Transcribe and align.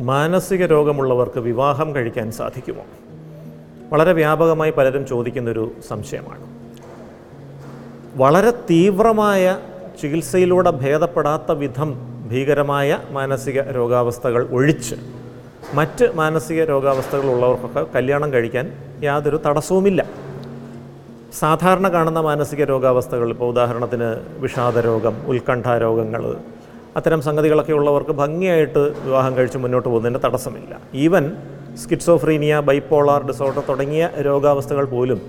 മാനസിക 0.00 0.64
രോഗമുള്ളവർക്ക് 0.64 1.40
വിവാഹം 1.40 1.94
കഴിക്കാൻ 1.94 2.32
സാധിക്കുമോ? 2.32 2.82
വളരെ 3.92 4.12
വ്യാപകമായി 4.12 4.70
പലരും 4.70 5.06
ചോദിക്കുന്നൊരു 5.06 5.72
സംശയമാണ്. 5.88 6.46
വളരെ 8.14 8.50
തീവ്രമായ 8.50 9.58
ചികിത്സയിലൂടെ 10.02 10.70
ഭേദപ്പെടാത്ത 10.70 11.52
വിധം 11.52 11.94
ഭീകരമായ 12.30 12.98
മാനസിക 13.10 13.60
രോഗാവസ്ഥകൾ 13.60 14.48
ഒഴിച്ച് 14.50 14.94
മറ്റ് 15.74 16.12
മാനസിക 16.14 16.64
രോഗാവസ്ഥകളുള്ളവർക്കൊക്കെ 16.64 17.86
കല്യാണം 17.94 18.32
കഴിക്കാൻ 18.32 18.72
യാതൊരു 19.02 19.40
തടസ്സവുമില്ല. 19.46 20.21
സാധാരണ 21.40 21.86
കാണുന്ന 21.92 22.20
മാനസിക 22.26 22.62
രോഗാവസ്ഥകൾ 22.70 23.28
ഇപ്പോൾ 23.34 23.48
ഉദാഹരണത്തിന് 23.52 24.08
വിഷാദരോഗം 24.42 25.14
ഉത്കണ്ഠ 25.32 25.66
രോഗങ്ങൾ 25.84 26.22
അത്തരം 26.98 27.20
സംഗതികളൊക്കെ 27.26 27.72
ഉള്ളവർക്ക് 27.78 28.14
ഭംഗിയായിട്ട് 28.22 28.82
വിവാഹം 29.04 29.32
കഴിച്ച് 29.36 29.58
മുന്നോട്ട് 29.62 29.88
പോകുന്നതിന് 29.88 30.20
തടസ്സമില്ല. 30.24 30.72
ഈവൻ 31.04 31.24
സ്കിറ്റ്സോഫ്രീനിയ 31.82 32.54
ബൈപ്പോളാർ 32.68 33.20
ഡിസോർഡർ 33.30 33.62
തുടങ്ങിയ 33.70 34.10
രോഗാവസ്ഥകൾ 34.28 34.84
പോലും 34.94 35.20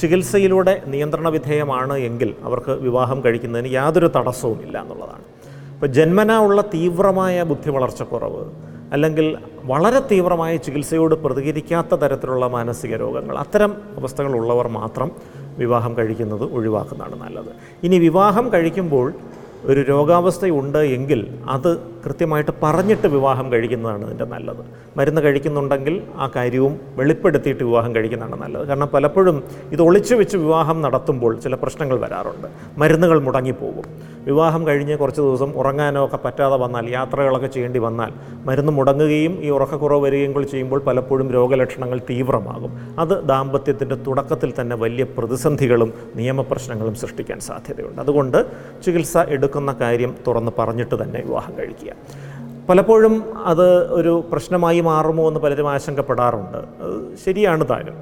ചികിത്സയിലൂടെ 0.00 0.74
നിയന്ത്രണ 0.92 1.28
വിധേയമാണ് 1.36 1.94
എങ്കിൽ 2.08 2.30
അവർക്ക് 2.48 2.72
വിവാഹം 2.86 3.18
കഴിക്കുന്നതിന് 3.24 3.70
യാതൊരു 3.78 4.10
തടസ്സവും 4.16 4.58
ഇല്ല 4.66 4.76
എന്നുള്ളതാണ്. 4.84 5.24
ഇപ്പോൾ 5.74 5.90
ജന്മന 5.98 6.32
ഉള്ള 6.46 6.60
തീവ്രമായ 6.74 7.42
ബുദ്ധി 7.52 7.70
വളർച്ചക്കുറവ് 7.76 8.44
അല്ലെങ്കിൽ 8.94 9.26
വളരെ 9.70 10.00
തീവ്രമായ 10.10 10.52
ചികിത്സയോട് 10.66 11.14
പ്രതികരിക്കാത്ത 11.24 11.94
തരത്തിലുള്ള 12.02 12.46
മാനസിക 12.56 12.96
രോഗങ്ങൾ 13.04 13.36
അത്തരം 13.44 13.72
അവസ്ഥകളുള്ളവർ 13.98 14.66
മാത്രം 14.76 15.08
വിവാഹം 15.58 15.96
കഴിക്കുന്നത് 15.96 16.42
ഒഴിവാക്കുന്നതാണ് 16.42 17.16
നല്ലത്. 17.20 17.52
ഇനി 17.82 17.98
വിവാഹം 17.98 18.52
കഴിക്കുമ്പോൾ 18.52 19.12
ഒരു 19.64 19.80
രോഗാവസ്ഥയുണ്ട് 19.80 20.78
എങ്കിൽ 20.78 21.26
അത് 21.48 21.95
കൃത്യമായിട്ട് 22.06 22.50
പറഞ്ഞിട്ട് 22.62 23.06
വിവാഹം 23.06 23.52
കഴിക്കുന്നതാണ് 23.52 24.04
അതിന്റെ 24.04 24.24
നല്ലത്. 24.24 24.64
മരുന്ന് 24.96 25.20
കഴിക്കുന്നുണ്ടെങ്കിൽ 25.20 26.02
ആ 26.14 26.30
കാര്യവും 26.36 26.80
വെളിപ്പെടുത്തിയിട്ട് 26.96 27.64
വിവാഹം 27.64 27.94
കഴിക്കുന്നതാണ് 27.94 28.42
നല്ലത്. 28.42 28.68
കാരണം 28.68 28.86
പലപ്പോഴും 28.86 29.44
ഇത് 29.72 29.82
ഒളിച്ചു 29.82 30.14
വെച്ച് 30.14 30.36
വിവാഹം 30.36 30.82
നടത്തുമ്പോൾ 30.82 31.40
ചില 31.40 31.54
പ്രശ്നങ്ങൾ 31.54 32.00
വരാറുണ്ട്. 32.00 32.48
മരുന്നുകൾ 32.78 33.22
മുടങ്ങിപ്പോകും. 33.22 34.16
വിവാഹം 34.24 34.66
കഴിഞ്ഞ് 34.66 34.98
കുറച്ച് 34.98 35.20
ദിവസം 35.20 35.50
ഉറങ്ങാനോ 35.50 36.04
ഒക്കെ 36.04 36.18
പറ്റാതെ 36.24 36.56
വന്നാൽ 36.56 36.90
യാത്രകളൊക്കെ 36.90 37.46
ചെയ്യേണ്ടി 37.46 37.78
വന്നാൽ 37.78 38.10
മരുന്ന് 38.44 38.72
മുടങ്ങുകയും 38.72 39.32
ഈ 39.42 39.50
ഉറക്കക്കുറവ് 39.50 40.00
വരികയും 40.00 40.32
കൂടി 40.32 40.44
ചെയ്യുമ്പോൾ 40.44 40.80
പലപ്പോഴും 40.80 41.30
രോഗലക്ഷണങ്ങൾ 41.30 42.00
തീവ്രമാകും. 42.10 42.96
അത് 42.98 43.24
ദാമ്പത്യത്തിന്റെ 43.28 43.94
തുടക്കത്തിൽ 43.94 44.52
തന്നെ 44.60 44.76
വലിയ 44.76 45.04
പ്രതിസന്ധികളും 45.04 45.92
നിയമപ്രശ്നങ്ങളും 46.16 46.94
സൃഷ്ടിക്കാൻ 46.94 47.40
സാധ്യതയുണ്ട്. 47.40 48.00
അതുകൊണ്ട് 48.00 48.46
ചികിത്സ 48.84 49.16
എടുക്കുന്ന 49.16 49.72
കാര്യം 49.72 50.16
തുറന്ന് 50.26 50.52
പറഞ്ഞിട്ട് 50.58 51.02
തന്നെ 51.02 51.22
വിവാഹം 51.26 51.58
കഴിക്കുക. 51.58 51.92
പലപ്പോഴും 52.68 53.38
അത് 53.44 53.88
ഒരു 53.92 54.24
പ്രശ്നമായി 54.32 54.80
മാറുമോ 54.80 55.28
എന്ന് 55.28 55.40
പലരും 55.40 55.70
ആശങ്കപ്പെടാറുണ്ട്. 55.70 56.58
ശരിയാണ് 57.24 57.68
താനും. 57.70 57.94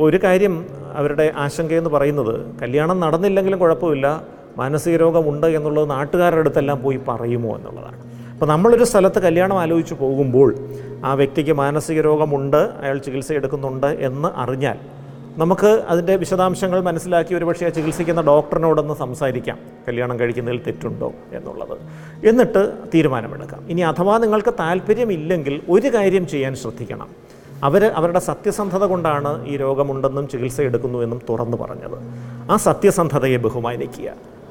ഒരു 0.00 0.16
കാര്യം 0.24 0.66
അവരുടെ 0.94 1.32
ആശങ്കയെന്ന് 1.36 1.90
പറയുന്നത് 1.90 2.60
കല്യാണം 2.62 3.00
നടന്നില്ലെങ്കിലും 3.00 3.58
കുഴപ്പമില്ല 3.58 4.22
മാനസിക 4.58 4.96
രോഗമുണ്ട് 4.96 5.46
എന്നുള്ളത് 5.46 5.90
നാട്ടുകാരുടെ 5.90 6.40
അടുത്തെല്ലാം 6.40 6.82
പോയി 6.82 7.00
പറയുമോ 7.08 7.56
എന്നുള്ളതാണ്. 7.56 7.98
അപ്പോൾ 8.32 8.46
നമ്മളൊരു 8.46 8.84
സ്ഥലത്ത് 8.84 9.18
കല്യാണം 9.18 9.58
ആലോചിച്ച് 9.58 9.94
പോകുമ്പോൾ 9.94 10.54
ആ 11.04 11.14
വ്യക്തിക്ക് 11.14 11.52
മാനസിക 11.52 12.00
രോഗമുണ്ട് 12.00 12.56
അയാൾ 12.56 12.98
ചികിത്സ 12.98 13.32
എടുക്കുന്നുണ്ട് 13.32 13.86
എന്ന് 13.86 14.28
അറിഞ്ഞാൽ 14.36 14.78
നമുക്ക് 15.38 15.84
അതിന്റെ 15.88 16.16
വിശദാംശങ്ങൾ 16.16 16.80
മനസ്സിലാക്കി 16.80 17.34
ഒരുപക്ഷെ 17.34 17.68
ചികിത്സിക്കുന്ന 17.68 18.20
ഡോക്ടറിനോടൊന്ന് 18.20 18.94
സംസാരിക്കാം. 18.94 19.58
കല്യാണം 19.88 20.20
കഴിക്കുന്നതിൽ 20.20 20.60
തെറ്റുണ്ടോ 20.66 21.12
എന്നുള്ളത്. 21.32 21.78
എന്നിട്ട് 22.28 22.72
തീരുമാനമെടുക്കാം. 22.94 23.68
ഇനി 23.68 23.80
അഥവാ 23.80 24.18
നിങ്ങൾക്ക് 24.18 24.54
താല്പര്യമില്ലെങ്കിൽ 24.54 25.62
ഒരു 25.70 25.94
കാര്യം 25.94 26.26
ചെയ്യാൻ 26.26 26.54
ശ്രദ്ധിക്കണം. 26.54 27.08
അവർ 27.64 27.84
അവരുടെ 27.84 28.18
സത്യസന്ധത 28.18 28.84
കൊണ്ടാണ് 28.84 29.48
ഈ 29.48 29.56
രോഗമുണ്ടെന്നും 29.56 30.28
ചികിത്സ 30.28 30.60
എടുക്കുന്നു 30.60 30.98
എന്നും 30.98 31.20
തുറന്നു 31.28 31.56
പറഞ്ഞത്. 31.56 31.98
ആ 32.50 32.56
സത്യസന്ധതയെ 32.56 33.36
ബഹുമാനിക്കുക. 33.36 34.10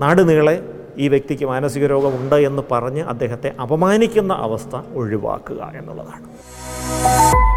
നാടുനീളെ 0.00 0.74
ഈ 0.98 1.08
വ്യക്തിക്ക് 1.08 1.44
മാനസിക 1.44 1.86
രോഗമുണ്ട് 1.86 2.34
എന്ന് 2.34 2.62
പറഞ്ഞ് 2.70 3.02
അദ്ദേഹത്തെ 3.02 3.52
അപമാനിക്കുന്ന 3.62 4.32
അവസ്ഥ 4.32 4.76
ഒഴിവാക്കുക 4.94 5.72
എന്നുള്ളതാണ്. 5.76 7.47